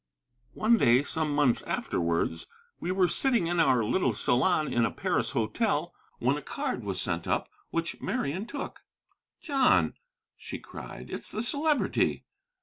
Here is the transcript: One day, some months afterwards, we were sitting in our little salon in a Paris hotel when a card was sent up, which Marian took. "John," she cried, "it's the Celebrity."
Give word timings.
One 0.55 0.77
day, 0.77 1.03
some 1.03 1.31
months 1.35 1.61
afterwards, 1.61 2.47
we 2.79 2.91
were 2.91 3.07
sitting 3.07 3.45
in 3.45 3.59
our 3.59 3.83
little 3.83 4.13
salon 4.15 4.73
in 4.73 4.83
a 4.83 4.89
Paris 4.89 5.29
hotel 5.37 5.93
when 6.17 6.37
a 6.37 6.41
card 6.41 6.83
was 6.83 6.99
sent 6.99 7.27
up, 7.27 7.47
which 7.69 8.01
Marian 8.01 8.47
took. 8.47 8.79
"John," 9.41 9.93
she 10.35 10.57
cried, 10.57 11.11
"it's 11.11 11.29
the 11.29 11.43
Celebrity." 11.43 12.25